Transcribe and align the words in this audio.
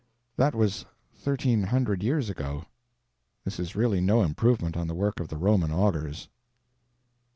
That 0.35 0.55
was 0.55 0.83
thirteen 1.13 1.61
hundred 1.61 2.01
years 2.01 2.27
ago. 2.27 2.65
This 3.45 3.59
is 3.59 3.75
really 3.75 4.01
no 4.01 4.23
improvement 4.23 4.75
on 4.75 4.87
the 4.87 4.95
work 4.95 5.19
of 5.19 5.27
the 5.27 5.37
Roman 5.37 5.69
augurs. 5.69 6.27